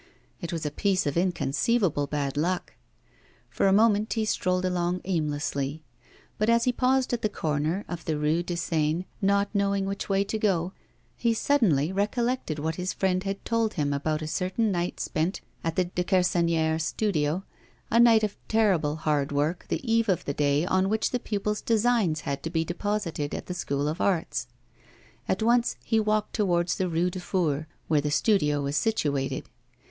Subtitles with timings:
[0.41, 2.73] It was a piece of inconceivable bad luck.
[3.51, 5.83] For a moment he strolled along aimlessly;
[6.39, 10.09] but, as he paused at the corner of the Rue de Seine, not knowing which
[10.09, 10.73] way to go,
[11.15, 15.75] he suddenly recollected what his friend had told him about a certain night spent at
[15.75, 17.43] the Dequersonnière studio
[17.91, 21.61] a night of terrible hard work, the eve of the day on which the pupils'
[21.61, 24.47] designs had to be deposited at the School of Arts.
[25.27, 29.47] At once he walked towards the Rue du Four, where the studio was situated.